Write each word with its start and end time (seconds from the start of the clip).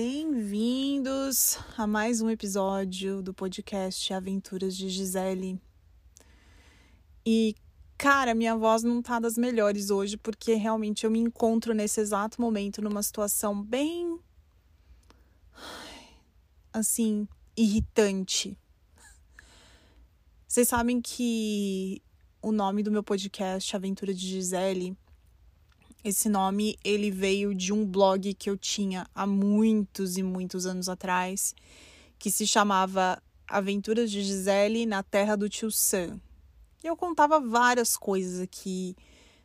Bem-vindos 0.00 1.58
a 1.76 1.84
mais 1.84 2.20
um 2.20 2.30
episódio 2.30 3.20
do 3.20 3.34
podcast 3.34 4.14
Aventuras 4.14 4.76
de 4.76 4.88
Gisele. 4.88 5.60
E, 7.26 7.56
cara, 7.96 8.32
minha 8.32 8.54
voz 8.54 8.84
não 8.84 9.02
tá 9.02 9.18
das 9.18 9.36
melhores 9.36 9.90
hoje 9.90 10.16
porque 10.16 10.54
realmente 10.54 11.02
eu 11.02 11.10
me 11.10 11.18
encontro 11.18 11.74
nesse 11.74 12.00
exato 12.00 12.40
momento 12.40 12.80
numa 12.80 13.02
situação 13.02 13.60
bem. 13.60 14.20
assim, 16.72 17.26
irritante. 17.56 18.56
Vocês 20.46 20.68
sabem 20.68 21.00
que 21.00 22.00
o 22.40 22.52
nome 22.52 22.84
do 22.84 22.92
meu 22.92 23.02
podcast, 23.02 23.74
Aventura 23.74 24.14
de 24.14 24.28
Gisele, 24.28 24.96
esse 26.04 26.28
nome 26.28 26.78
ele 26.84 27.10
veio 27.10 27.54
de 27.54 27.72
um 27.72 27.84
blog 27.84 28.32
que 28.34 28.48
eu 28.48 28.56
tinha 28.56 29.06
há 29.14 29.26
muitos 29.26 30.16
e 30.16 30.22
muitos 30.22 30.66
anos 30.66 30.88
atrás, 30.88 31.54
que 32.18 32.30
se 32.30 32.46
chamava 32.46 33.20
Aventuras 33.46 34.10
de 34.10 34.22
Gisele 34.22 34.86
na 34.86 35.02
Terra 35.02 35.36
do 35.36 35.48
Tio 35.48 35.70
Sam. 35.70 36.20
Eu 36.82 36.96
contava 36.96 37.40
várias 37.40 37.96
coisas 37.96 38.40
aqui 38.40 38.94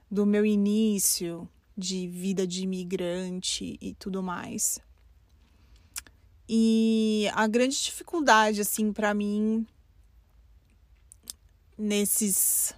do 0.10 0.26
meu 0.26 0.46
início 0.46 1.50
de 1.76 2.08
vida 2.08 2.46
de 2.46 2.64
imigrante 2.64 3.78
e 3.82 3.94
tudo 3.96 4.22
mais. 4.22 4.80
E 6.48 7.28
a 7.34 7.48
grande 7.48 7.82
dificuldade 7.82 8.62
assim 8.62 8.94
para 8.94 9.14
mim 9.14 9.66
nesses 11.78 12.76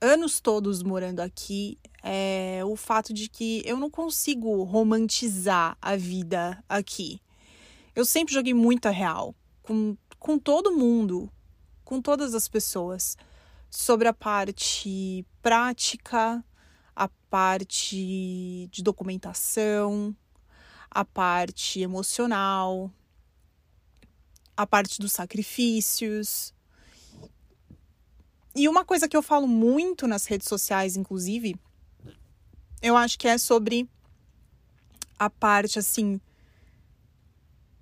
anos 0.00 0.40
todos 0.40 0.82
morando 0.82 1.20
aqui 1.20 1.76
é 2.10 2.64
o 2.64 2.74
fato 2.74 3.12
de 3.12 3.28
que 3.28 3.62
eu 3.66 3.76
não 3.76 3.90
consigo 3.90 4.62
romantizar 4.62 5.76
a 5.80 5.94
vida 5.94 6.64
aqui. 6.66 7.20
Eu 7.94 8.02
sempre 8.06 8.32
joguei 8.32 8.54
muita 8.54 8.88
real 8.88 9.34
com, 9.62 9.94
com 10.18 10.38
todo 10.38 10.72
mundo, 10.74 11.30
com 11.84 12.00
todas 12.00 12.34
as 12.34 12.48
pessoas, 12.48 13.14
sobre 13.68 14.08
a 14.08 14.14
parte 14.14 15.22
prática, 15.42 16.42
a 16.96 17.08
parte 17.28 18.70
de 18.72 18.82
documentação, 18.82 20.16
a 20.90 21.04
parte 21.04 21.82
emocional, 21.82 22.90
a 24.56 24.66
parte 24.66 24.98
dos 24.98 25.12
sacrifícios. 25.12 26.54
E 28.56 28.66
uma 28.66 28.82
coisa 28.82 29.06
que 29.06 29.16
eu 29.16 29.22
falo 29.22 29.46
muito 29.46 30.06
nas 30.06 30.24
redes 30.24 30.48
sociais, 30.48 30.96
inclusive, 30.96 31.54
eu 32.82 32.96
acho 32.96 33.18
que 33.18 33.28
é 33.28 33.38
sobre 33.38 33.88
a 35.18 35.28
parte 35.28 35.78
assim 35.78 36.20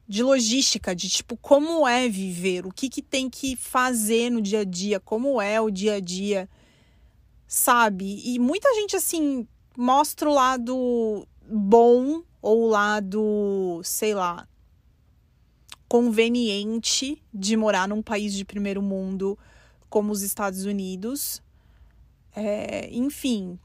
de 0.08 0.22
logística, 0.22 0.94
de 0.94 1.08
tipo 1.08 1.36
como 1.36 1.86
é 1.86 2.08
viver, 2.08 2.64
o 2.64 2.72
que 2.72 2.89
que 2.89 3.02
tem 3.02 3.28
que 3.28 3.56
fazer 3.56 4.30
no 4.30 4.41
dia 4.41 4.61
a 4.61 4.64
dia, 4.64 5.00
como 5.00 5.41
é 5.41 5.61
o 5.61 5.70
dia 5.70 5.94
a 5.94 6.00
dia, 6.00 6.48
sabe? 7.47 8.22
E 8.24 8.39
muita 8.39 8.72
gente 8.74 8.94
assim 8.97 9.47
mostra 9.77 10.28
o 10.30 10.33
lado 10.33 11.27
bom 11.48 12.22
ou 12.41 12.64
o 12.64 12.69
lado, 12.69 13.80
sei 13.83 14.14
lá, 14.14 14.48
conveniente 15.89 17.22
de 17.34 17.56
morar 17.56 17.89
num 17.89 18.02
país 18.02 18.33
de 18.33 18.44
primeiro 18.44 18.80
mundo 18.80 19.39
como 19.89 20.12
os 20.12 20.22
Estados 20.22 20.64
Unidos. 20.64 21.42
É, 22.34 22.89
enfim, 22.92 23.58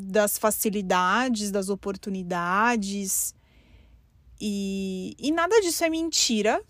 das 0.00 0.38
facilidades, 0.38 1.50
das 1.50 1.68
oportunidades. 1.68 3.34
E, 4.40 5.14
e 5.18 5.30
nada 5.30 5.60
disso 5.60 5.84
é 5.84 5.90
mentira. 5.90 6.62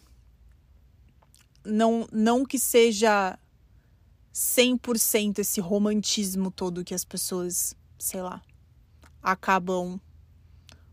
Não, 1.64 2.08
não 2.12 2.44
que 2.44 2.58
seja 2.58 3.38
100% 4.34 5.38
esse 5.38 5.60
romantismo 5.60 6.50
todo 6.50 6.84
que 6.84 6.94
as 6.94 7.04
pessoas, 7.04 7.74
sei 7.98 8.22
lá, 8.22 8.42
acabam 9.22 10.00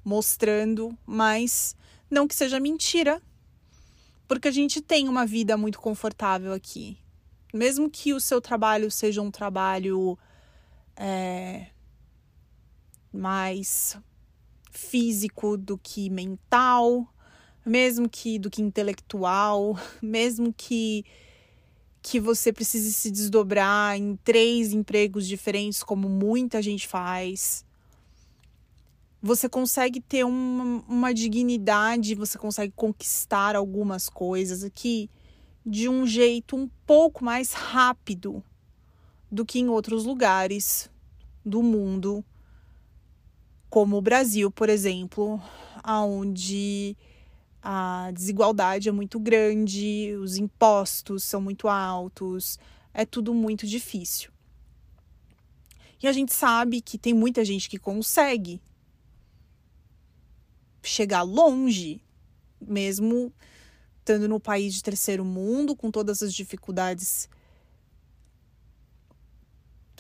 mostrando, 0.04 0.98
mas 1.06 1.76
não 2.10 2.28
que 2.28 2.36
seja 2.36 2.60
mentira, 2.60 3.22
porque 4.28 4.48
a 4.48 4.52
gente 4.52 4.82
tem 4.82 5.08
uma 5.08 5.26
vida 5.26 5.58
muito 5.58 5.80
confortável 5.80 6.54
aqui. 6.54 6.98
Mesmo 7.54 7.90
que 7.90 8.14
o 8.14 8.20
seu 8.20 8.42
trabalho 8.42 8.92
seja 8.92 9.22
um 9.22 9.32
trabalho 9.32 10.18
é, 10.96 11.68
mais 13.18 13.98
físico 14.72 15.58
do 15.58 15.78
que 15.78 16.10
mental, 16.10 17.12
mesmo 17.66 18.08
que 18.08 18.38
do 18.40 18.50
que 18.50 18.62
intelectual, 18.62 19.78
mesmo 20.02 20.54
que 20.54 21.04
que 22.00 22.22
você 22.22 22.54
precise 22.54 22.94
se 22.94 23.12
desdobrar 23.12 23.98
em 23.98 24.16
três 24.24 24.72
empregos 24.72 25.28
diferentes, 25.28 25.84
como 25.84 26.08
muita 26.08 26.62
gente 26.62 26.88
faz. 26.88 27.66
Você 29.22 29.50
consegue 29.50 30.00
ter 30.00 30.24
uma, 30.24 30.86
uma 30.88 31.14
dignidade, 31.14 32.16
você 32.16 32.38
consegue 32.38 32.72
conquistar 32.74 33.58
algumas 33.58 34.08
coisas 34.08 34.64
aqui 34.64 35.10
de 35.66 35.90
um 35.90 36.08
jeito 36.08 36.56
um 36.56 36.70
pouco 36.86 37.26
mais 37.26 37.52
rápido 37.52 38.42
do 39.30 39.46
que 39.46 39.60
em 39.60 39.68
outros 39.68 40.06
lugares 40.06 40.90
do 41.46 41.62
mundo 41.62 42.24
como 43.70 43.98
o 43.98 44.02
Brasil, 44.02 44.50
por 44.50 44.70
exemplo, 44.70 45.42
onde 45.86 46.96
a 47.62 48.12
desigualdade 48.14 48.90
é 48.90 48.92
muito 48.92 49.20
grande, 49.20 50.16
os 50.22 50.38
impostos 50.38 51.24
são 51.24 51.42
muito 51.42 51.68
altos, 51.68 52.58
é 52.94 53.06
tudo 53.06 53.34
muito 53.34 53.68
difícil. 53.68 54.32
E 56.02 56.08
a 56.08 56.12
gente 56.12 56.34
sabe 56.34 56.80
que 56.80 56.98
tem 56.98 57.14
muita 57.14 57.44
gente 57.44 57.70
que 57.70 57.80
consegue 57.80 58.62
chegar 60.84 61.24
longe, 61.24 62.02
mesmo 62.62 63.34
estando 64.00 64.28
no 64.28 64.40
país 64.40 64.74
de 64.74 64.84
terceiro 64.84 65.26
mundo, 65.26 65.76
com 65.76 65.92
todas 65.92 66.24
as 66.24 66.34
dificuldades 66.34 67.28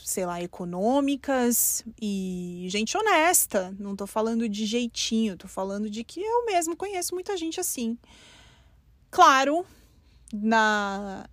sei 0.07 0.25
lá, 0.25 0.41
econômicas 0.41 1.83
e 2.01 2.65
gente 2.69 2.97
honesta. 2.97 3.75
Não 3.77 3.93
tô 3.93 4.07
falando 4.07 4.47
de 4.47 4.65
jeitinho, 4.65 5.35
tô 5.35 5.49
falando 5.49 5.89
de 5.89 6.01
que 6.01 6.21
eu 6.21 6.45
mesmo 6.45 6.77
conheço 6.77 7.13
muita 7.13 7.35
gente 7.35 7.59
assim. 7.59 7.97
Claro, 9.11 9.65
na 10.33 11.27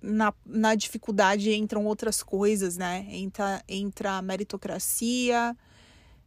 na, 0.00 0.32
na 0.46 0.74
dificuldade 0.76 1.52
entram 1.52 1.84
outras 1.84 2.22
coisas, 2.22 2.76
né? 2.76 3.04
Entra, 3.08 3.64
entra 3.68 4.12
a 4.12 4.22
meritocracia, 4.22 5.56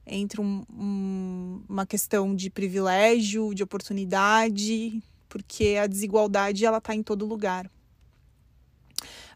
entra 0.05 0.41
um, 0.41 0.66
um, 0.69 1.63
uma 1.69 1.85
questão 1.85 2.35
de 2.35 2.49
privilégio, 2.49 3.53
de 3.53 3.63
oportunidade, 3.63 5.01
porque 5.29 5.77
a 5.81 5.87
desigualdade 5.87 6.66
ela 6.66 6.81
tá 6.81 6.93
em 6.93 7.01
todo 7.01 7.25
lugar. 7.25 7.72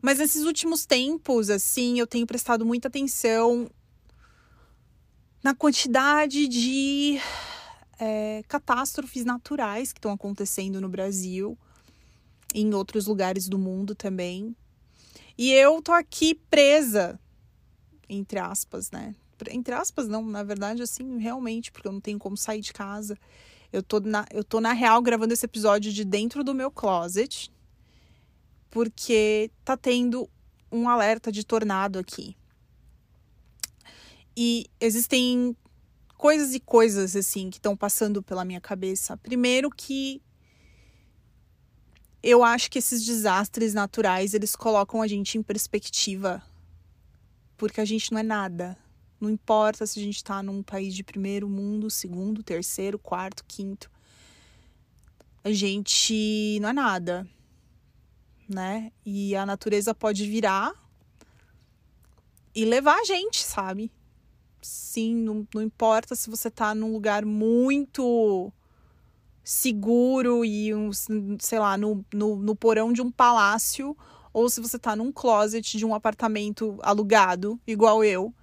Mas 0.01 0.19
nesses 0.19 0.43
últimos 0.43 0.85
tempos, 0.85 1.49
assim, 1.49 1.99
eu 1.99 2.07
tenho 2.07 2.25
prestado 2.25 2.65
muita 2.65 2.87
atenção 2.87 3.69
na 5.43 5.53
quantidade 5.53 6.47
de 6.47 7.19
é, 7.99 8.43
catástrofes 8.47 9.25
naturais 9.25 9.91
que 9.91 9.99
estão 9.99 10.11
acontecendo 10.11 10.79
no 10.79 10.89
Brasil 10.89 11.57
e 12.53 12.61
em 12.61 12.73
outros 12.73 13.07
lugares 13.07 13.47
do 13.49 13.59
mundo 13.59 13.93
também. 13.93 14.55
E 15.37 15.51
eu 15.51 15.81
tô 15.81 15.91
aqui 15.91 16.35
presa, 16.49 17.19
entre 18.07 18.39
aspas, 18.39 18.91
né? 18.91 19.15
Entre 19.51 19.73
aspas, 19.73 20.07
não, 20.07 20.25
na 20.25 20.43
verdade, 20.43 20.81
assim, 20.81 21.17
realmente, 21.17 21.71
porque 21.71 21.87
eu 21.87 21.93
não 21.93 22.01
tenho 22.01 22.19
como 22.19 22.35
sair 22.35 22.59
de 22.59 22.73
casa. 22.73 23.17
Eu 23.71 23.81
tô 23.81 23.99
na, 23.99 24.25
eu 24.31 24.43
tô, 24.43 24.59
na 24.59 24.73
real, 24.73 25.01
gravando 25.01 25.33
esse 25.33 25.45
episódio 25.45 25.93
de 25.93 26.03
dentro 26.03 26.43
do 26.43 26.53
meu 26.53 26.69
closet, 26.69 27.49
porque 28.69 29.51
tá 29.65 29.75
tendo 29.75 30.29
um 30.71 30.87
alerta 30.87 31.31
de 31.31 31.43
tornado 31.43 31.99
aqui. 31.99 32.35
E 34.37 34.67
existem 34.79 35.55
coisas 36.17 36.53
e 36.53 36.59
coisas 36.59 37.15
assim 37.15 37.49
que 37.49 37.57
estão 37.57 37.75
passando 37.75 38.21
pela 38.21 38.45
minha 38.45 38.61
cabeça. 38.61 39.17
Primeiro 39.17 39.69
que 39.69 40.21
eu 42.21 42.43
acho 42.43 42.69
que 42.69 42.79
esses 42.79 43.03
desastres 43.03 43.73
naturais, 43.73 44.33
eles 44.33 44.55
colocam 44.55 45.01
a 45.01 45.07
gente 45.07 45.37
em 45.37 45.43
perspectiva. 45.43 46.43
Porque 47.57 47.81
a 47.81 47.85
gente 47.85 48.11
não 48.11 48.19
é 48.19 48.23
nada. 48.23 48.77
Não 49.19 49.29
importa 49.29 49.85
se 49.85 49.99
a 49.99 50.03
gente 50.03 50.17
está 50.17 50.41
num 50.41 50.63
país 50.63 50.93
de 50.93 51.03
primeiro 51.03 51.49
mundo, 51.49 51.89
segundo, 51.89 52.43
terceiro, 52.43 52.97
quarto, 52.97 53.43
quinto. 53.45 53.91
A 55.43 55.51
gente 55.51 56.57
não 56.61 56.69
é 56.69 56.73
nada 56.73 57.27
né? 58.49 58.91
E 59.05 59.35
a 59.35 59.45
natureza 59.45 59.93
pode 59.93 60.25
virar 60.27 60.73
e 62.53 62.65
levar 62.65 62.99
a 62.99 63.03
gente, 63.03 63.43
sabe? 63.43 63.91
Sim, 64.61 65.15
não, 65.15 65.47
não 65.53 65.61
importa 65.61 66.15
se 66.15 66.29
você 66.29 66.49
tá 66.49 66.75
num 66.75 66.91
lugar 66.91 67.23
muito 67.25 68.51
seguro 69.43 70.43
e 70.43 70.73
um, 70.75 70.91
sei 71.39 71.59
lá, 71.59 71.77
no, 71.77 72.05
no, 72.13 72.35
no 72.35 72.55
porão 72.55 72.91
de 72.91 73.01
um 73.01 73.11
palácio, 73.11 73.95
ou 74.33 74.49
se 74.49 74.61
você 74.61 74.77
tá 74.77 74.95
num 74.95 75.11
closet 75.11 75.77
de 75.77 75.85
um 75.85 75.95
apartamento 75.95 76.77
alugado, 76.81 77.59
igual 77.65 78.03
eu. 78.03 78.33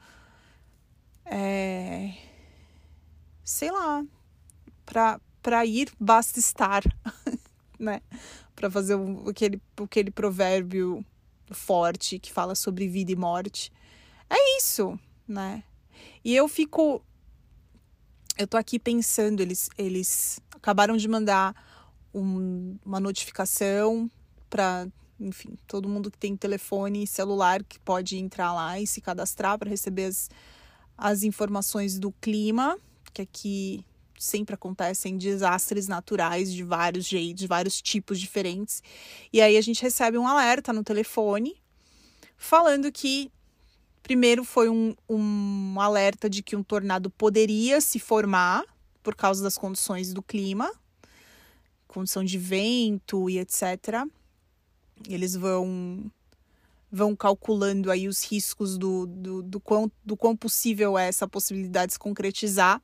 É... 1.24 2.14
Sei 3.44 3.70
lá. 3.70 4.04
Pra, 4.84 5.20
pra 5.42 5.66
ir, 5.66 5.90
basta 5.98 6.38
estar, 6.38 6.82
né? 7.78 8.00
Pra 8.54 8.70
fazer 8.70 8.94
o, 8.94 9.28
aquele, 9.28 9.60
aquele 9.82 10.10
provérbio 10.10 11.04
forte 11.50 12.18
que 12.18 12.32
fala 12.32 12.54
sobre 12.54 12.88
vida 12.88 13.12
e 13.12 13.16
morte. 13.16 13.72
É 14.28 14.58
isso, 14.58 14.98
né? 15.26 15.62
E 16.24 16.34
eu 16.34 16.48
fico. 16.48 17.02
Eu 18.38 18.46
tô 18.46 18.56
aqui 18.56 18.78
pensando, 18.78 19.40
eles, 19.40 19.70
eles 19.78 20.40
acabaram 20.54 20.96
de 20.96 21.08
mandar 21.08 21.54
um, 22.12 22.76
uma 22.84 23.00
notificação 23.00 24.10
para, 24.50 24.86
enfim, 25.18 25.56
todo 25.66 25.88
mundo 25.88 26.10
que 26.10 26.18
tem 26.18 26.36
telefone 26.36 27.04
e 27.04 27.06
celular 27.06 27.62
que 27.62 27.78
pode 27.78 28.18
entrar 28.18 28.52
lá 28.52 28.78
e 28.78 28.86
se 28.86 29.00
cadastrar 29.00 29.58
para 29.58 29.70
receber 29.70 30.04
as, 30.04 30.28
as 30.98 31.22
informações 31.22 31.98
do 31.98 32.12
clima, 32.12 32.78
que 33.14 33.22
aqui 33.22 33.84
sempre 34.18 34.54
acontecem 34.54 35.16
desastres 35.16 35.88
naturais 35.88 36.52
de 36.52 36.62
vários 36.62 37.06
jeitos, 37.06 37.40
de 37.40 37.46
vários 37.46 37.80
tipos 37.80 38.18
diferentes. 38.18 38.82
E 39.32 39.40
aí 39.40 39.56
a 39.56 39.60
gente 39.60 39.82
recebe 39.82 40.18
um 40.18 40.26
alerta 40.26 40.72
no 40.72 40.82
telefone 40.82 41.56
falando 42.36 42.90
que 42.92 43.30
primeiro 44.02 44.44
foi 44.44 44.68
um, 44.68 44.94
um 45.08 45.80
alerta 45.80 46.30
de 46.30 46.42
que 46.42 46.54
um 46.54 46.62
tornado 46.62 47.10
poderia 47.10 47.80
se 47.80 47.98
formar 47.98 48.64
por 49.02 49.14
causa 49.14 49.42
das 49.42 49.58
condições 49.58 50.12
do 50.12 50.22
clima, 50.22 50.70
condição 51.86 52.22
de 52.22 52.38
vento 52.38 53.28
e 53.30 53.38
etc. 53.38 54.06
Eles 55.08 55.34
vão 55.34 56.10
vão 56.90 57.16
calculando 57.16 57.90
aí 57.90 58.06
os 58.06 58.24
riscos 58.24 58.78
do, 58.78 59.06
do, 59.06 59.42
do, 59.42 59.60
quão, 59.60 59.90
do 60.04 60.16
quão 60.16 60.36
possível 60.36 60.96
é 60.96 61.08
essa 61.08 61.26
possibilidade 61.26 61.88
de 61.88 61.92
se 61.94 61.98
concretizar. 61.98 62.80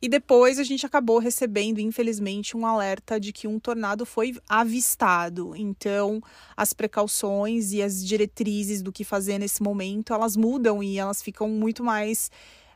E 0.00 0.08
depois 0.08 0.58
a 0.58 0.64
gente 0.64 0.84
acabou 0.84 1.18
recebendo, 1.18 1.78
infelizmente, 1.80 2.56
um 2.56 2.66
alerta 2.66 3.18
de 3.18 3.32
que 3.32 3.48
um 3.48 3.58
tornado 3.58 4.04
foi 4.04 4.36
avistado. 4.48 5.54
Então, 5.56 6.20
as 6.56 6.72
precauções 6.72 7.72
e 7.72 7.82
as 7.82 8.04
diretrizes 8.04 8.82
do 8.82 8.92
que 8.92 9.04
fazer 9.04 9.38
nesse 9.38 9.62
momento, 9.62 10.12
elas 10.12 10.36
mudam 10.36 10.82
e 10.82 10.98
elas 10.98 11.22
ficam 11.22 11.48
muito 11.48 11.82
mais 11.82 12.30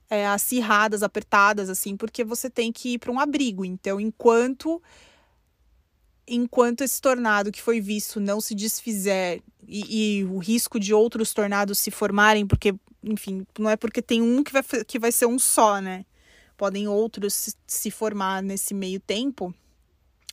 é, 0.09 0.27
acirradas, 0.27 1.03
apertadas, 1.03 1.71
assim, 1.71 1.97
porque 1.97 2.25
você 2.25 2.51
tem 2.51 2.73
que 2.73 2.95
ir 2.95 2.99
para 2.99 3.13
um 3.13 3.21
abrigo. 3.21 3.65
Então, 3.65 4.01
enquanto 4.01 4.83
enquanto 6.31 6.83
esse 6.83 7.01
tornado 7.01 7.51
que 7.51 7.61
foi 7.61 7.81
visto 7.81 8.21
não 8.21 8.41
se 8.41 8.55
desfizer 8.55 9.43
e, 9.67 10.21
e, 10.21 10.25
o 10.25 10.39
risco 10.39 10.79
de 10.79 10.95
outros 10.95 11.35
tornados 11.35 11.79
se 11.79 11.91
formarem, 11.91 12.47
porque, 12.47 12.73
enfim, 13.03 13.45
não 13.59 13.69
é 13.69 13.77
porque 13.77 14.01
tem 14.01 14.23
um 14.23 14.43
que 14.45 14.53
vai, 14.53 14.63
que 14.87 14.99
vai 14.99 15.11
ser 15.11 15.27
um 15.27 15.39
só, 15.39 15.81
né? 15.81 16.07
Podem 16.57 16.87
outros 16.87 17.57
se 17.67 17.91
formar 17.91 18.43
nesse 18.43 18.73
meio 18.73 19.01
tempo. 19.01 19.53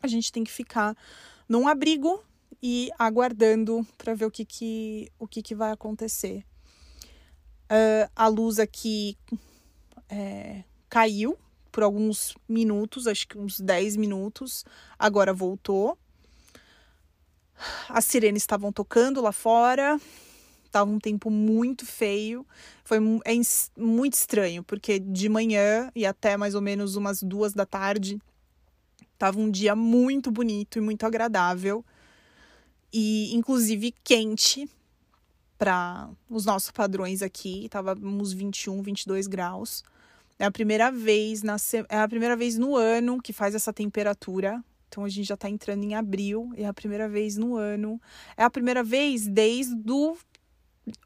A 0.01 0.07
gente 0.07 0.31
tem 0.31 0.43
que 0.43 0.51
ficar 0.51 0.95
num 1.49 1.67
abrigo 1.67 2.23
e 2.61 2.89
aguardando 2.97 3.85
para 3.97 4.13
ver 4.13 4.25
o 4.25 4.31
que, 4.31 4.45
que, 4.45 5.11
o 5.17 5.27
que, 5.27 5.41
que 5.41 5.55
vai 5.55 5.71
acontecer. 5.71 6.45
Uh, 7.65 8.09
a 8.15 8.27
luz 8.27 8.59
aqui 8.59 9.17
é, 10.09 10.63
caiu 10.89 11.37
por 11.77 11.83
alguns 11.83 12.33
minutos, 12.49 13.05
acho 13.05 13.27
que 13.27 13.37
uns 13.37 13.59
10 13.59 13.97
minutos, 13.97 14.65
agora 14.97 15.31
voltou. 15.31 15.95
As 17.87 18.03
sirenes 18.03 18.41
estavam 18.41 18.71
tocando 18.71 19.21
lá 19.21 19.31
fora, 19.31 20.01
estava 20.65 20.89
um 20.89 20.97
tempo 20.97 21.29
muito 21.29 21.85
feio. 21.85 22.43
Foi 22.83 22.97
é 22.97 23.33
muito 23.79 24.13
estranho, 24.15 24.63
porque 24.63 24.97
de 24.97 25.29
manhã 25.29 25.91
e 25.95 26.03
até 26.03 26.35
mais 26.35 26.55
ou 26.55 26.61
menos 26.63 26.95
umas 26.95 27.21
duas 27.21 27.53
da 27.53 27.63
tarde 27.63 28.19
estava 29.13 29.39
um 29.39 29.51
dia 29.51 29.75
muito 29.75 30.31
bonito 30.31 30.79
e 30.79 30.81
muito 30.81 31.05
agradável. 31.05 31.85
E 32.91 33.35
inclusive 33.35 33.93
quente 34.03 34.67
para 35.59 36.09
os 36.27 36.43
nossos 36.43 36.71
padrões 36.71 37.21
aqui, 37.21 37.65
estava 37.65 37.95
uns 38.01 38.33
21, 38.33 38.81
22 38.81 39.27
graus. 39.27 39.83
É 40.39 40.45
a 40.45 40.51
primeira 40.51 40.91
vez 40.91 41.41
na 41.41 41.57
é 41.89 41.97
a 41.97 42.07
primeira 42.07 42.35
vez 42.35 42.57
no 42.57 42.75
ano 42.75 43.21
que 43.21 43.33
faz 43.33 43.55
essa 43.55 43.73
temperatura. 43.73 44.63
Então 44.87 45.03
a 45.03 45.09
gente 45.09 45.27
já 45.27 45.33
está 45.33 45.49
entrando 45.49 45.83
em 45.83 45.95
abril, 45.95 46.51
é 46.55 46.65
a 46.65 46.73
primeira 46.73 47.09
vez 47.09 47.37
no 47.37 47.55
ano. 47.55 47.99
É 48.35 48.43
a 48.43 48.49
primeira 48.49 48.83
vez 48.83 49.27
desde 49.27 49.91
o 49.91 50.15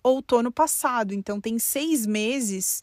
outono 0.04 0.52
passado. 0.52 1.14
Então 1.14 1.40
tem 1.40 1.58
seis 1.58 2.06
meses 2.06 2.82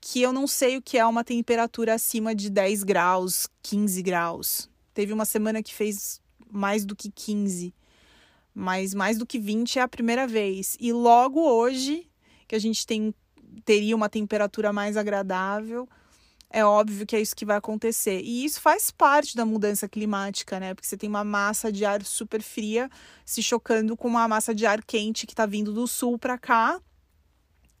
que 0.00 0.20
eu 0.20 0.32
não 0.32 0.46
sei 0.46 0.76
o 0.76 0.82
que 0.82 0.98
é 0.98 1.06
uma 1.06 1.24
temperatura 1.24 1.94
acima 1.94 2.34
de 2.34 2.50
10 2.50 2.82
graus, 2.82 3.48
15 3.62 4.02
graus. 4.02 4.68
Teve 4.92 5.12
uma 5.12 5.24
semana 5.24 5.62
que 5.62 5.72
fez 5.72 6.20
mais 6.50 6.84
do 6.84 6.94
que 6.94 7.10
15, 7.10 7.74
mas 8.54 8.92
mais 8.94 9.18
do 9.18 9.26
que 9.26 9.38
20 9.38 9.78
é 9.78 9.82
a 9.82 9.88
primeira 9.88 10.26
vez. 10.26 10.76
E 10.78 10.92
logo 10.92 11.40
hoje, 11.40 12.06
que 12.46 12.54
a 12.54 12.58
gente 12.58 12.86
tem 12.86 13.14
teria 13.64 13.94
uma 13.94 14.08
temperatura 14.08 14.72
mais 14.72 14.96
agradável. 14.96 15.88
É 16.50 16.64
óbvio 16.64 17.04
que 17.04 17.16
é 17.16 17.20
isso 17.20 17.34
que 17.34 17.44
vai 17.44 17.56
acontecer. 17.56 18.20
E 18.22 18.44
isso 18.44 18.60
faz 18.60 18.90
parte 18.90 19.36
da 19.36 19.44
mudança 19.44 19.88
climática, 19.88 20.60
né? 20.60 20.72
Porque 20.72 20.86
você 20.86 20.96
tem 20.96 21.08
uma 21.08 21.24
massa 21.24 21.72
de 21.72 21.84
ar 21.84 22.04
super 22.04 22.40
fria 22.40 22.88
se 23.24 23.42
chocando 23.42 23.96
com 23.96 24.06
uma 24.06 24.28
massa 24.28 24.54
de 24.54 24.64
ar 24.64 24.82
quente 24.84 25.26
que 25.26 25.32
está 25.32 25.46
vindo 25.46 25.72
do 25.72 25.86
sul 25.88 26.16
para 26.16 26.38
cá, 26.38 26.80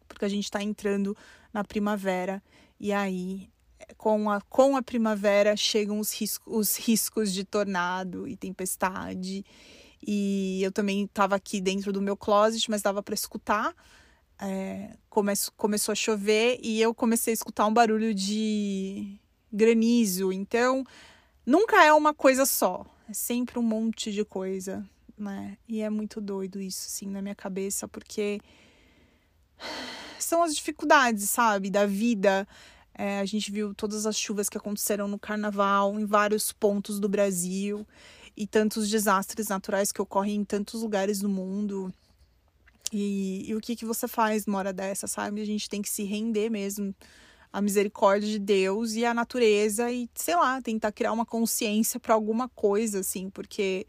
porque 0.08 0.24
a 0.24 0.28
gente 0.28 0.44
está 0.44 0.60
entrando 0.60 1.16
na 1.52 1.62
primavera. 1.62 2.42
E 2.80 2.92
aí, 2.92 3.48
com 3.96 4.28
a, 4.28 4.40
com 4.40 4.76
a 4.76 4.82
primavera, 4.82 5.56
chegam 5.56 6.00
os, 6.00 6.12
risco, 6.12 6.58
os 6.58 6.76
riscos 6.76 7.32
de 7.32 7.44
tornado 7.44 8.26
e 8.26 8.36
tempestade. 8.36 9.44
E 10.06 10.60
eu 10.62 10.72
também 10.72 11.04
estava 11.04 11.36
aqui 11.36 11.60
dentro 11.60 11.92
do 11.92 12.02
meu 12.02 12.16
closet, 12.16 12.68
mas 12.68 12.82
dava 12.82 13.02
para 13.02 13.14
escutar 13.14 13.72
é, 14.40 14.96
come, 15.08 15.32
começou 15.56 15.92
a 15.92 15.96
chover 15.96 16.58
e 16.62 16.80
eu 16.80 16.94
comecei 16.94 17.32
a 17.32 17.34
escutar 17.34 17.66
um 17.66 17.74
barulho 17.74 18.14
de 18.14 19.18
granizo. 19.52 20.32
Então, 20.32 20.84
nunca 21.46 21.84
é 21.84 21.92
uma 21.92 22.12
coisa 22.12 22.44
só, 22.44 22.84
é 23.08 23.12
sempre 23.12 23.58
um 23.58 23.62
monte 23.62 24.12
de 24.12 24.24
coisa, 24.24 24.84
né? 25.16 25.56
E 25.68 25.80
é 25.80 25.90
muito 25.90 26.20
doido 26.20 26.60
isso, 26.60 26.86
assim, 26.86 27.06
na 27.06 27.22
minha 27.22 27.34
cabeça, 27.34 27.86
porque 27.86 28.40
são 30.18 30.42
as 30.42 30.54
dificuldades, 30.54 31.30
sabe, 31.30 31.70
da 31.70 31.86
vida. 31.86 32.46
É, 32.96 33.18
a 33.18 33.24
gente 33.24 33.50
viu 33.50 33.74
todas 33.74 34.06
as 34.06 34.16
chuvas 34.16 34.48
que 34.48 34.56
aconteceram 34.56 35.08
no 35.08 35.18
carnaval 35.18 35.98
em 35.98 36.04
vários 36.04 36.52
pontos 36.52 37.00
do 37.00 37.08
Brasil 37.08 37.86
e 38.36 38.46
tantos 38.46 38.88
desastres 38.88 39.48
naturais 39.48 39.92
que 39.92 40.02
ocorrem 40.02 40.36
em 40.36 40.44
tantos 40.44 40.82
lugares 40.82 41.20
do 41.20 41.28
mundo. 41.28 41.92
E, 42.96 43.50
e 43.50 43.54
o 43.56 43.60
que, 43.60 43.74
que 43.74 43.84
você 43.84 44.06
faz 44.06 44.46
numa 44.46 44.58
hora 44.58 44.72
dessa, 44.72 45.08
sabe? 45.08 45.40
A 45.40 45.44
gente 45.44 45.68
tem 45.68 45.82
que 45.82 45.88
se 45.88 46.04
render 46.04 46.48
mesmo 46.48 46.94
à 47.52 47.60
misericórdia 47.60 48.28
de 48.28 48.38
Deus 48.38 48.92
e 48.92 49.04
à 49.04 49.12
natureza 49.12 49.90
e, 49.90 50.08
sei 50.14 50.36
lá, 50.36 50.62
tentar 50.62 50.92
criar 50.92 51.10
uma 51.10 51.26
consciência 51.26 51.98
para 51.98 52.14
alguma 52.14 52.48
coisa, 52.48 53.00
assim, 53.00 53.28
porque 53.30 53.84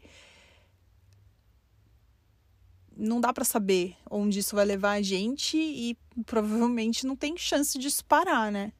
não 2.96 3.20
dá 3.20 3.32
para 3.32 3.44
saber 3.44 3.96
onde 4.10 4.40
isso 4.40 4.56
vai 4.56 4.64
levar 4.64 4.92
a 4.92 5.02
gente 5.02 5.56
e 5.56 5.96
provavelmente 6.24 7.06
não 7.06 7.14
tem 7.14 7.36
chance 7.36 7.78
de 7.78 7.88
parar, 8.02 8.50
né? 8.50 8.72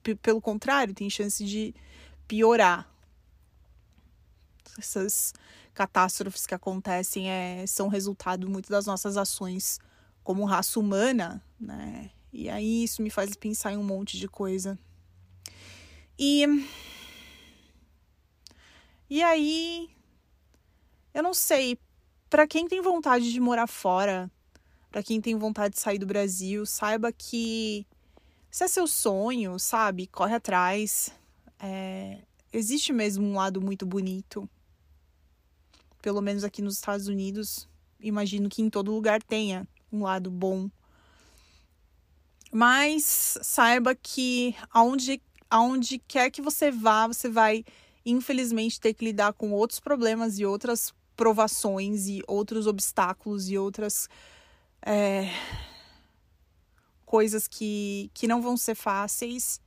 P 0.00 0.14
pelo 0.14 0.40
contrário, 0.40 0.94
tem 0.94 1.10
chance 1.10 1.44
de 1.44 1.74
piorar. 2.28 2.89
Essas 4.78 5.32
catástrofes 5.74 6.46
que 6.46 6.54
acontecem 6.54 7.30
é, 7.30 7.66
são 7.66 7.88
resultado 7.88 8.48
muito 8.48 8.70
das 8.70 8.86
nossas 8.86 9.16
ações 9.16 9.78
como 10.22 10.44
raça 10.44 10.78
humana, 10.78 11.42
né? 11.58 12.10
E 12.32 12.48
aí 12.48 12.84
isso 12.84 13.02
me 13.02 13.10
faz 13.10 13.34
pensar 13.34 13.72
em 13.72 13.76
um 13.76 13.82
monte 13.82 14.18
de 14.18 14.28
coisa. 14.28 14.78
E 16.18 16.44
e 19.08 19.22
aí 19.22 19.90
eu 21.12 21.22
não 21.22 21.34
sei, 21.34 21.78
para 22.28 22.46
quem 22.46 22.68
tem 22.68 22.80
vontade 22.80 23.32
de 23.32 23.40
morar 23.40 23.66
fora, 23.66 24.30
para 24.90 25.02
quem 25.02 25.20
tem 25.20 25.36
vontade 25.36 25.74
de 25.74 25.80
sair 25.80 25.98
do 25.98 26.06
Brasil, 26.06 26.64
saiba 26.64 27.12
que 27.12 27.86
se 28.50 28.64
é 28.64 28.68
seu 28.68 28.86
sonho, 28.86 29.58
sabe, 29.58 30.06
corre 30.06 30.34
atrás. 30.34 31.12
É, 31.58 32.18
existe 32.52 32.92
mesmo 32.92 33.24
um 33.26 33.34
lado 33.34 33.60
muito 33.60 33.84
bonito 33.84 34.48
pelo 36.02 36.20
menos 36.20 36.44
aqui 36.44 36.62
nos 36.62 36.74
Estados 36.74 37.06
Unidos, 37.08 37.68
imagino 38.00 38.48
que 38.48 38.62
em 38.62 38.70
todo 38.70 38.92
lugar 38.92 39.22
tenha 39.22 39.66
um 39.92 40.02
lado 40.02 40.30
bom. 40.30 40.70
Mas 42.52 43.38
saiba 43.42 43.94
que 43.94 44.54
aonde, 44.72 45.22
aonde 45.48 45.98
quer 45.98 46.30
que 46.30 46.42
você 46.42 46.70
vá, 46.70 47.06
você 47.06 47.28
vai 47.28 47.64
infelizmente, 48.04 48.80
ter 48.80 48.94
que 48.94 49.04
lidar 49.04 49.32
com 49.32 49.52
outros 49.52 49.80
problemas 49.80 50.38
e 50.38 50.44
outras 50.44 50.92
provações 51.16 52.06
e 52.06 52.22
outros 52.26 52.66
obstáculos 52.66 53.50
e 53.50 53.58
outras 53.58 54.08
é, 54.82 55.30
coisas 57.04 57.46
que, 57.46 58.10
que 58.14 58.26
não 58.26 58.40
vão 58.40 58.56
ser 58.56 58.74
fáceis. 58.74 59.60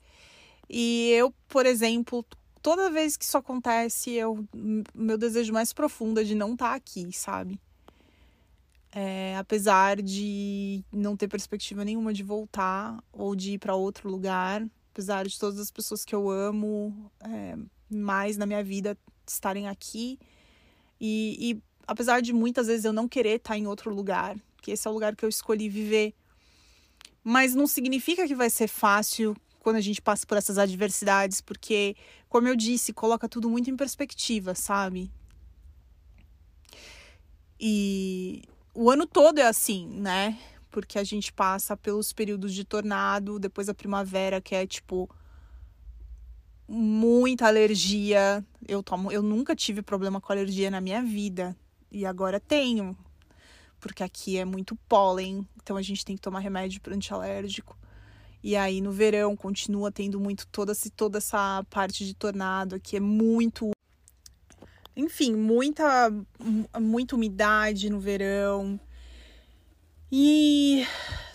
E 0.69 1.11
eu, 1.11 1.33
por 1.47 1.65
exemplo, 1.65 2.25
toda 2.63 2.89
vez 2.89 3.17
que 3.17 3.25
isso 3.25 3.37
acontece, 3.37 4.11
eu, 4.11 4.47
meu 4.95 5.17
desejo 5.17 5.51
mais 5.51 5.73
profundo 5.73 6.21
é 6.21 6.23
de 6.23 6.33
não 6.33 6.53
estar 6.53 6.69
tá 6.69 6.75
aqui, 6.75 7.11
sabe? 7.11 7.59
É, 8.95 9.35
apesar 9.37 10.01
de 10.01 10.81
não 10.91 11.17
ter 11.17 11.27
perspectiva 11.27 11.83
nenhuma 11.83 12.13
de 12.13 12.23
voltar 12.23 13.03
ou 13.11 13.35
de 13.35 13.53
ir 13.53 13.59
para 13.59 13.75
outro 13.75 14.09
lugar, 14.09 14.65
apesar 14.91 15.27
de 15.27 15.37
todas 15.37 15.59
as 15.59 15.69
pessoas 15.69 16.05
que 16.05 16.15
eu 16.15 16.29
amo 16.31 17.11
é, 17.19 17.57
mais 17.89 18.37
na 18.37 18.45
minha 18.45 18.63
vida 18.63 18.97
estarem 19.27 19.67
aqui, 19.67 20.17
e, 21.01 21.37
e 21.39 21.61
apesar 21.85 22.21
de 22.21 22.31
muitas 22.31 22.67
vezes 22.67 22.85
eu 22.85 22.93
não 22.93 23.09
querer 23.09 23.37
estar 23.37 23.57
em 23.57 23.67
outro 23.67 23.93
lugar, 23.93 24.37
que 24.61 24.71
esse 24.71 24.87
é 24.87 24.91
o 24.91 24.93
lugar 24.93 25.15
que 25.17 25.25
eu 25.25 25.29
escolhi 25.29 25.67
viver, 25.67 26.13
mas 27.23 27.53
não 27.53 27.67
significa 27.67 28.25
que 28.25 28.35
vai 28.35 28.49
ser 28.49 28.69
fácil 28.69 29.35
quando 29.63 29.77
a 29.77 29.81
gente 29.81 30.01
passa 30.01 30.27
por 30.27 30.37
essas 30.37 30.57
adversidades, 30.57 31.39
porque, 31.39 31.95
como 32.27 32.47
eu 32.49 32.55
disse, 32.55 32.91
coloca 32.91 33.29
tudo 33.29 33.49
muito 33.49 33.69
em 33.69 33.77
perspectiva, 33.77 34.53
sabe? 34.53 35.09
E 37.57 38.43
o 38.75 38.91
ano 38.91 39.07
todo 39.07 39.39
é 39.39 39.47
assim, 39.47 39.87
né? 39.87 40.37
Porque 40.69 40.99
a 40.99 41.03
gente 41.03 41.31
passa 41.31 41.77
pelos 41.77 42.11
períodos 42.11 42.53
de 42.53 42.65
tornado, 42.65 43.39
depois 43.39 43.69
a 43.69 43.73
primavera, 43.73 44.41
que 44.41 44.53
é 44.53 44.67
tipo 44.67 45.09
muita 46.67 47.47
alergia. 47.47 48.45
Eu 48.67 48.83
tomo, 48.83 49.13
eu 49.13 49.21
nunca 49.21 49.55
tive 49.55 49.81
problema 49.81 50.19
com 50.19 50.33
alergia 50.33 50.69
na 50.69 50.81
minha 50.81 51.01
vida 51.01 51.55
e 51.89 52.05
agora 52.05 52.37
tenho, 52.37 52.97
porque 53.79 54.03
aqui 54.03 54.37
é 54.37 54.43
muito 54.43 54.75
pólen, 54.89 55.47
então 55.61 55.77
a 55.77 55.81
gente 55.81 56.03
tem 56.03 56.15
que 56.17 56.21
tomar 56.21 56.39
remédio 56.39 56.81
antialérgico. 56.87 57.77
E 58.43 58.55
aí 58.57 58.81
no 58.81 58.91
verão 58.91 59.35
continua 59.35 59.91
tendo 59.91 60.19
muito 60.19 60.45
toda, 60.47 60.73
toda 60.95 61.17
essa 61.19 61.65
parte 61.69 62.05
de 62.05 62.13
tornado 62.13 62.75
aqui 62.75 62.97
é 62.97 62.99
muito 62.99 63.71
enfim, 64.95 65.33
muita 65.33 66.11
muita 66.79 67.15
umidade 67.15 67.89
no 67.89 67.99
verão. 67.99 68.79
E 70.11 70.85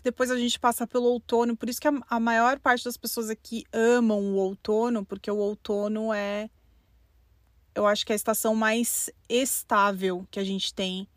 depois 0.05 0.31
a 0.31 0.38
gente 0.38 0.61
passa 0.61 0.87
pelo 0.87 1.07
outono, 1.07 1.57
por 1.57 1.69
isso 1.69 1.81
que 1.81 1.88
a, 1.88 1.93
a 2.09 2.21
maior 2.21 2.61
parte 2.61 2.85
das 2.85 2.97
pessoas 2.97 3.29
aqui 3.29 3.65
amam 3.73 4.21
o 4.21 4.37
outono, 4.37 5.05
porque 5.05 5.31
o 5.31 5.38
outono 5.38 6.12
é 6.12 6.49
eu 7.75 7.87
acho 7.87 8.05
que 8.05 8.12
é 8.12 8.15
a 8.15 8.17
estação 8.17 8.55
mais 8.55 9.11
estável 9.29 10.27
que 10.31 10.41
a 10.41 10.45
gente 10.45 10.75
tem 10.75 11.09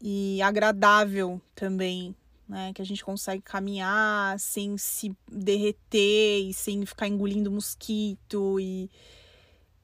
e 0.00 0.40
agradável 0.42 1.40
também, 1.54 2.14
né? 2.48 2.72
Que 2.72 2.80
a 2.80 2.84
gente 2.84 3.04
consegue 3.04 3.42
caminhar 3.42 4.38
sem 4.40 4.78
se 4.78 5.14
derreter 5.30 6.48
e 6.48 6.54
sem 6.54 6.84
ficar 6.86 7.06
engolindo 7.06 7.50
mosquito 7.50 8.58
e, 8.58 8.90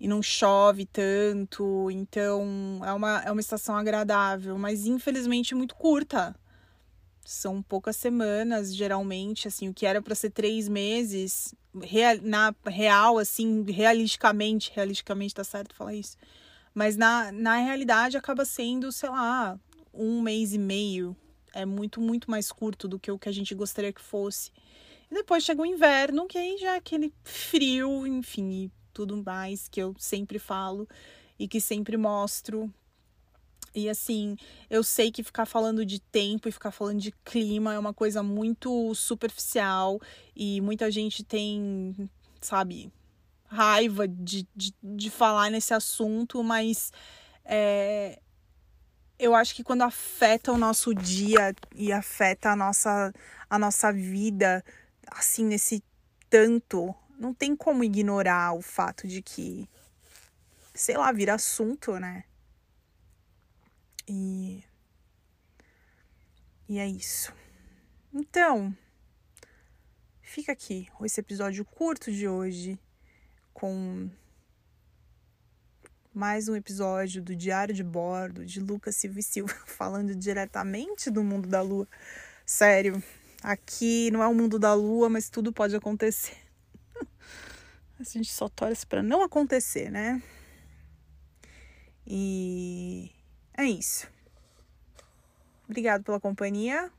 e 0.01 0.09
não 0.09 0.23
chove 0.23 0.87
tanto. 0.87 1.91
Então 1.91 2.81
é 2.85 2.93
uma, 2.93 3.23
é 3.23 3.31
uma 3.31 3.41
estação 3.41 3.77
agradável, 3.77 4.57
mas 4.57 4.87
infelizmente 4.87 5.55
muito 5.55 5.75
curta. 5.75 6.35
São 7.27 7.63
poucas 7.63 7.97
semanas, 7.97 8.75
geralmente, 8.75 9.49
assim, 9.49 9.69
o 9.69 9.73
que 9.73 9.87
era 9.87 10.03
para 10.03 10.15
ser 10.15 10.29
três 10.29 10.69
meses, 10.69 11.55
real, 11.83 12.19
na 12.21 12.55
real, 12.67 13.17
assim, 13.17 13.65
realisticamente, 13.67 14.71
realisticamente 14.75 15.35
tá 15.35 15.43
certo 15.43 15.75
falar 15.75 15.95
isso, 15.95 16.19
mas 16.75 16.99
na, 16.99 17.33
na 17.33 17.57
realidade 17.57 18.19
acaba 18.19 18.45
sendo, 18.45 18.93
sei 18.93 19.09
lá, 19.09 19.59
um 19.95 20.21
mês 20.21 20.53
e 20.53 20.59
meio. 20.59 21.17
É 21.55 21.65
muito, 21.65 22.01
muito 22.01 22.31
mais 22.31 22.51
curto 22.51 22.89
do 22.89 22.99
que 22.99 23.11
o 23.11 23.19
que 23.19 23.29
a 23.29 23.33
gente 23.33 23.55
gostaria 23.55 23.93
que 23.93 24.01
fosse. 24.01 24.51
E 25.11 25.15
depois 25.15 25.45
chega 25.45 25.63
o 25.63 25.67
inverno, 25.67 26.27
que 26.27 26.37
aí 26.37 26.59
já 26.59 26.75
é 26.75 26.77
aquele 26.77 27.13
frio, 27.23 28.07
enfim, 28.07 28.65
e 28.65 28.73
tudo 28.93 29.23
mais 29.25 29.69
que 29.69 29.81
eu 29.81 29.95
sempre 29.99 30.39
falo 30.39 30.89
e 31.39 31.47
que 31.47 31.61
sempre 31.61 31.97
mostro 31.97 32.73
e 33.75 33.89
assim, 33.89 34.37
eu 34.71 34.85
sei 34.85 35.11
que 35.11 35.25
ficar 35.25 35.47
falando 35.47 35.85
de 35.85 35.99
tempo 35.99 36.49
e 36.49 36.53
ficar 36.53 36.71
falando 36.71 37.01
de 37.01 37.11
clima 37.25 37.75
é 37.75 37.79
uma 37.79 37.93
coisa 37.93 38.23
muito 38.23 38.95
superficial 38.95 40.01
e 40.37 40.61
muita 40.61 40.89
gente 40.93 41.25
tem, 41.25 42.09
sabe, 42.41 42.93
raiva 43.47 44.07
de, 44.07 44.47
de, 44.55 44.73
de 44.81 45.11
falar 45.11 45.51
nesse 45.51 45.75
assunto, 45.75 46.41
mas 46.45 46.93
é, 47.45 48.21
eu 49.19 49.35
acho 49.35 49.55
que 49.55 49.63
quando 49.63 49.83
afeta 49.83 50.53
o 50.53 50.59
nosso 50.59 50.95
dia 50.95 51.55
e 51.75 51.93
afeta 51.93 52.51
a 52.51 52.57
nossa, 52.57 53.13
a 53.49 53.59
nossa 53.59 53.93
vida, 53.93 54.65
assim, 55.07 55.45
nesse 55.45 55.83
tanto, 56.29 56.95
não 57.19 57.33
tem 57.33 57.55
como 57.55 57.85
ignorar 57.85 58.55
o 58.55 58.63
fato 58.63 59.07
de 59.07 59.23
que, 59.23 59.69
sei 60.75 60.97
lá, 60.97 61.13
vira 61.13 61.35
assunto, 61.35 61.99
né? 61.99 62.25
E. 64.09 64.65
E 66.69 66.79
é 66.79 66.87
isso. 66.87 67.33
Então, 68.13 68.77
fica 70.23 70.53
aqui 70.53 70.89
esse 71.03 71.21
episódio 71.21 71.65
curto 71.65 72.11
de 72.11 72.27
hoje 72.27 72.79
com 73.53 74.11
mais 76.15 76.49
um 76.49 76.55
episódio 76.55 77.21
do 77.21 77.35
Diário 77.35 77.75
de 77.75 77.83
Bordo 77.83 78.47
de 78.47 78.61
Lucas 78.61 78.95
Silva 78.95 79.19
e 79.19 79.23
Silva 79.23 79.53
falando 79.67 80.15
diretamente 80.15 81.11
do 81.11 81.25
mundo 81.25 81.49
da 81.49 81.61
lua. 81.61 81.89
Sério, 82.47 83.03
aqui 83.43 84.13
não 84.13 84.23
é 84.23 84.29
o 84.29 84.35
mundo 84.35 84.57
da 84.57 84.73
lua, 84.75 85.09
mas 85.09 85.29
tudo 85.29 85.53
pode 85.53 85.75
acontecer. 85.75 86.37
A 87.99 88.05
gente 88.05 88.33
só 88.33 88.49
torce 88.49 88.87
para 88.87 89.03
não 89.03 89.23
acontecer, 89.23 89.91
né? 89.91 90.23
E 92.07 93.11
é 93.57 93.65
isso. 93.65 94.09
Obrigado 95.69 96.05
pela 96.05 96.21
companhia. 96.21 96.93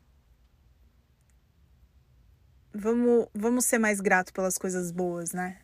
Vamos, 2.73 3.27
vamos 3.33 3.63
ser 3.63 3.77
mais 3.77 4.01
grato 4.01 4.33
pelas 4.33 4.57
coisas 4.57 4.91
boas, 4.91 5.31
né? 5.31 5.61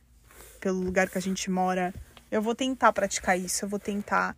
Pelo 0.62 0.80
lugar 0.80 1.10
que 1.10 1.18
a 1.18 1.22
gente 1.22 1.52
mora. 1.52 1.94
Eu 2.32 2.42
vou 2.42 2.56
tentar 2.56 2.94
praticar 2.94 3.38
isso, 3.38 3.66
eu 3.66 3.70
vou 3.70 3.80
tentar 3.80 4.36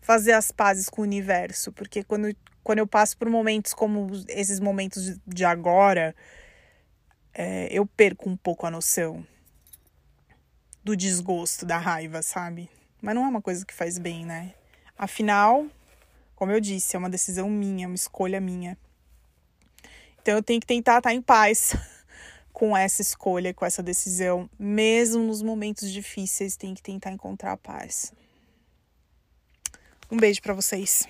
fazer 0.00 0.32
as 0.32 0.52
pazes 0.52 0.88
com 0.88 1.02
o 1.02 1.04
universo, 1.04 1.72
porque 1.72 2.04
quando, 2.04 2.34
quando 2.62 2.78
eu 2.78 2.86
passo 2.86 3.18
por 3.18 3.28
momentos 3.28 3.74
como 3.74 4.08
esses 4.28 4.60
momentos 4.60 5.18
de 5.26 5.44
agora, 5.44 6.14
é, 7.34 7.68
eu 7.70 7.84
perco 7.84 8.30
um 8.30 8.36
pouco 8.36 8.66
a 8.66 8.70
noção 8.70 9.26
do 10.82 10.96
desgosto, 10.96 11.66
da 11.66 11.78
raiva, 11.78 12.22
sabe? 12.22 12.70
Mas 13.02 13.14
não 13.14 13.24
é 13.24 13.28
uma 13.28 13.42
coisa 13.42 13.66
que 13.66 13.74
faz 13.74 13.98
bem, 13.98 14.24
né? 14.24 14.54
Afinal, 14.96 15.66
como 16.34 16.52
eu 16.52 16.60
disse, 16.60 16.96
é 16.96 16.98
uma 16.98 17.10
decisão 17.10 17.50
minha, 17.50 17.86
uma 17.86 17.94
escolha 17.94 18.40
minha. 18.40 18.78
Então 20.22 20.34
eu 20.34 20.42
tenho 20.42 20.60
que 20.60 20.66
tentar 20.66 20.98
estar 20.98 21.12
em 21.12 21.20
paz 21.20 21.74
com 22.60 22.76
essa 22.76 23.00
escolha, 23.00 23.54
com 23.54 23.64
essa 23.64 23.82
decisão, 23.82 24.46
mesmo 24.58 25.22
nos 25.24 25.40
momentos 25.40 25.90
difíceis, 25.90 26.58
tem 26.58 26.74
que 26.74 26.82
tentar 26.82 27.10
encontrar 27.10 27.52
a 27.52 27.56
paz. 27.56 28.12
Um 30.10 30.18
beijo 30.18 30.42
para 30.42 30.52
vocês. 30.52 31.08